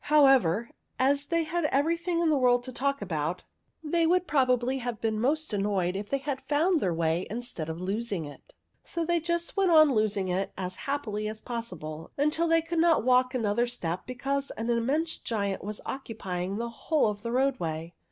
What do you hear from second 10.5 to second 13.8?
as happily as possible, until they could not walk another